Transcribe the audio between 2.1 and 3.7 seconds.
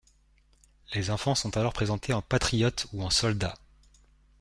en patriote ou en soldat.